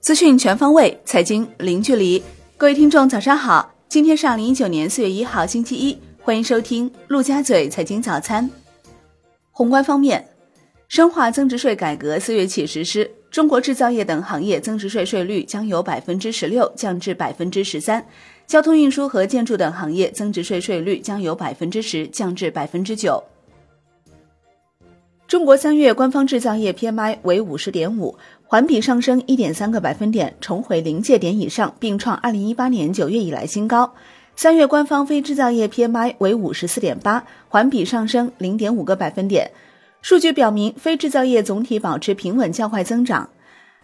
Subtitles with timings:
[0.00, 2.22] 资讯全方位，财经零距离。
[2.56, 3.74] 各位听众，早上好！
[3.88, 8.48] 今天是二零一九年四月一号，星期一，欢迎收听陆家嘴财经早餐。
[9.50, 10.26] 宏观方面，
[10.88, 18.06] 深化增值税改革四月起实施，中国制造业等行业增值税税率将由百分之十六降至百分之十三，
[18.46, 23.22] 交通运输和建筑等行业增值税税率将由百分之十降至百分之九。
[25.28, 33.92] 中国三月官方制造业 PMI 为五十点五，环比上升一点三个百分点，重回临界点以上，并创二零一八年九月以来新高。
[34.36, 39.50] 三月官方非制造业 PMI 为五十四点八，环比上升零点五个百分点。
[40.00, 43.28] 数据表明，非制造业总体保持平稳较快增长。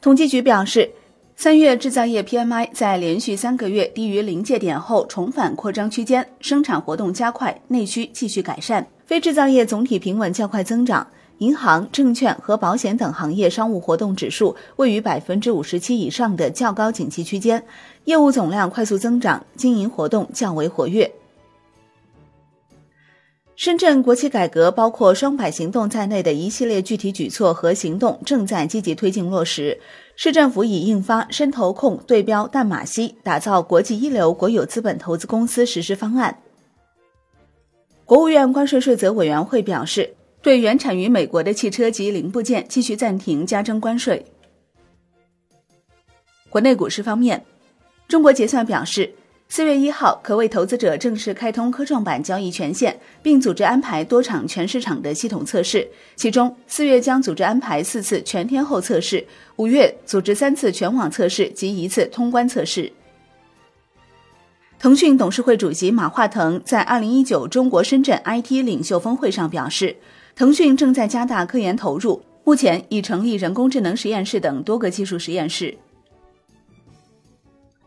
[0.00, 0.90] 统计局表示，
[1.36, 11.06] 三月制造业 PMI 在连续三个月低于临界点后重返扩张区间，生产活动加快，内需继续改善，非制造业总体平稳较快增长。
[11.38, 17.62] 银行、证券和保险等行业商务活动指数位于百分之五十七以上的较高景气区间，
[18.04, 21.12] 业务总量快速增长，经营活动较为活跃。
[23.54, 29.78] 深圳国企改革包括“双百行动”在内的一系列具体举措和行动正在积极推进落实。
[30.14, 36.38] 市政府已印发《深投控对标淡马锡，打造国际一流国有资本投资公司实施方案》。
[38.04, 40.15] 国务院关税税则委员会表示。
[40.46, 44.24] 对原产于美国的汽车及零部件继续暂停加征关税。
[46.48, 47.44] 国内股市方面，
[48.06, 49.12] 中国结算表示，
[49.48, 62.92] 四月一号可为投资者正式开通科创板交易权限，并组织安排多场全市场的系统测试，其中四月将组织安排四次全天候测试，五月组织三次全网测试及一次通关测试。
[64.78, 69.96] 腾讯董事会主席马化腾在二零一九中国深圳 IT 领袖峰会上表示。
[70.36, 75.74] 腾讯正在加大科研投入，目前已成立人工智能实验室等多个技术实验室。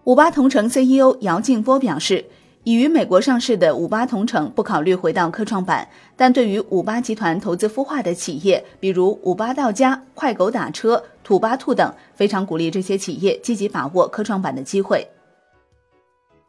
[0.03, 2.25] 五八同城 CEO 姚劲波表示，
[2.63, 5.87] 已于美国上市的五八同城不考虑回到科创板，
[6.17, 15.07] 但对于五八集团投资孵化的企业，比如五八到家、快狗打车、土巴兔等，非常鼓励这些企业积极把握科创板的机会。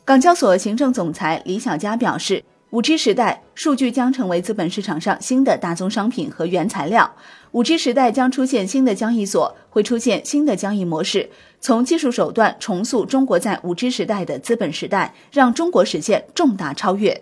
[0.07, 2.43] 港交所行政总裁李小加表示。
[2.71, 7.17] 五 G 时代，数据将成为资本市场上新的大宗商品和原材料。
[7.51, 11.29] 五 G 时代将出现新的交易所，会出现新的交易模式。
[11.61, 17.21] 从技术手段重塑中国在五 G 时代的资本时代，让中国实现重大超越。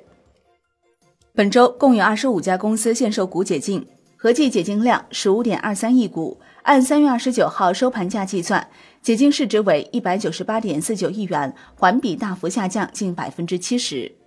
[1.34, 3.86] 本周共有二十五家公司限售股解禁，
[4.18, 6.38] 合计解禁量十五点二三亿股。
[6.64, 8.68] 按三月二十九号收盘价计算，
[9.00, 14.17] 解禁市值为一百九十八点四九亿元，环比大幅下降近百分之七十。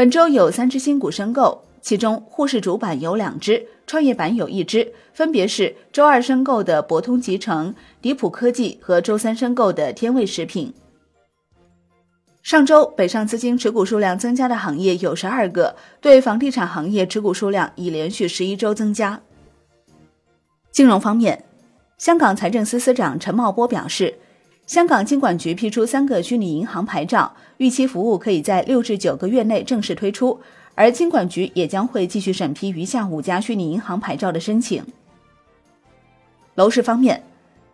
[0.00, 10.72] 本周有三只新股申购，其中沪市主板有两只，创业板有一只，分别是周二申购的博通集成、迪普科技和周三申购的天味食品。
[12.42, 19.20] 上周北上资金持股数量增加的行业有十二个，对房地产行业持股数量已连续十一周增加。
[20.70, 21.44] 金融方面，
[21.98, 24.14] 香港财政司司长陈茂波表示。
[24.70, 30.38] 香港金管局批出三个虚拟银行牌照，预期服务可以在六至九个月内正式推出。
[30.76, 34.80] 而金管局也将会继续审批余下五家虚拟银行牌照的申请。
[36.54, 37.20] 楼市方面，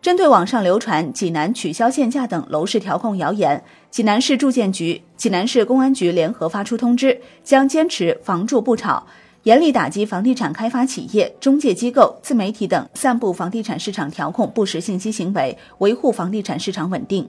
[0.01, 9.05] 针对网上流传济南取消限价等楼市调控谣言，济南市住建局、济南市公安局联合发出通知，将坚持房住不炒。
[9.47, 17.25] 严厉打击房地产开发企业、中介机构、自媒体等散布房地产市场调控不实信息行为，维护房地产市场稳定。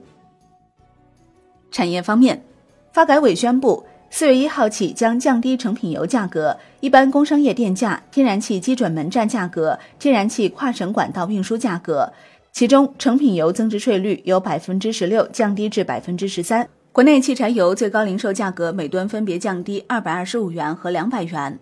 [1.71, 2.43] 产业方面，
[2.91, 12.11] 发改委宣布，四月一号起将降低成品油价格、一般工商业电价、天然气基准门站价格、天然气跨省管道运输价格，
[12.51, 16.67] 其中成品油增值税率由百分之十六降低至百分之十三。
[16.91, 21.57] 国内汽柴油最高零售价格每吨分别降低二百二十五元和两百元。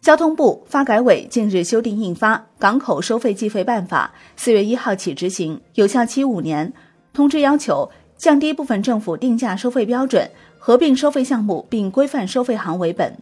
[0.00, 6.72] 交通部、发改委近日修订印发《港口收费计费办法》，四月一号起执行，有效期五年。
[7.12, 13.14] 通知要求降低部分政府定价收费标准，合并收费项目并规范收费行为本。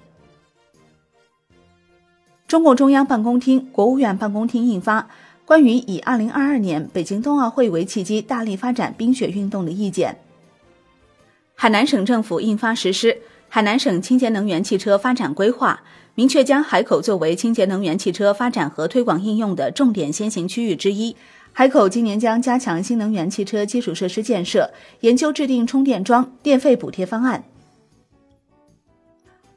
[2.47, 5.03] 中共中央办公厅、国务院办公厅印发
[5.45, 10.13] 《关于以二零二二年北京冬奥会为契机，大力发展冰雪运动的意见》。
[11.57, 13.13] 海南省政府印发实施
[13.49, 15.81] 《海南省清洁能源汽车发展规划》。
[16.19, 21.15] 明确将海口作为清洁能源汽车发展和推广应用的重点先行区域之一。
[21.53, 24.69] 海口今年将加强新能源汽车基础设施建设，
[25.03, 27.45] 研究制定充电桩电费补贴方案。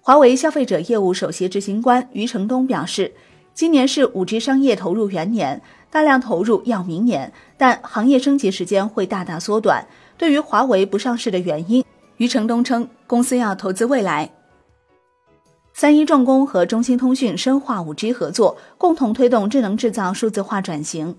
[0.01, 3.11] 华为消费者业务首席执行官余承东表示，
[3.55, 5.59] 今年是五 G 商业投入元年，
[5.89, 9.83] 大量投入要明年，但行业升级时间会大大缩短。
[10.15, 11.83] 对于华为不上市的原因，
[12.17, 14.29] 余承东称，公司要投资未来。
[15.81, 21.15] 三一重工和中兴通讯深化五 G 合作，共同推动智能制造数字化转型。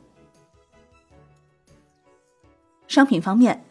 [2.87, 3.65] 商品方面，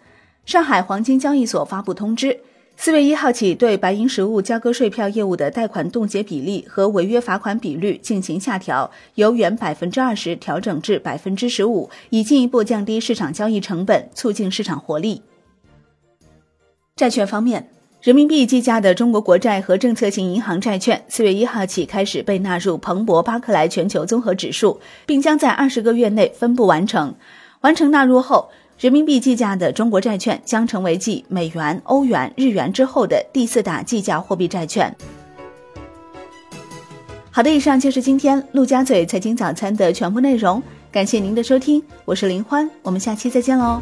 [0.44, 2.42] 上海黄金交易所发布通知，
[2.76, 15.22] 四月一号起对白银实物交割税票业务的贷款冻结比例和违约罚款比率进行下调，由原百分之二十调整至百分之十五，以进一步降低市场交易成本，促进市场活力。
[16.98, 17.72] 债券方面，
[18.02, 27.14] 人民币计价的中国国债和政策性银行债券，四月一号起开始被纳入彭博巴克莱全球综合指数，并将在二十个月内分步完成。
[27.60, 28.50] 完成纳入后，
[28.80, 34.92] 人民币计价的中国债券将成为继美元、欧元、日元之后的第四大计价货币债券。
[37.30, 40.60] 好的，以上就是今天陆家嘴财经早餐的全部内容，
[40.92, 43.80] 感谢您的收听，我是林欢，我们下期再见喽。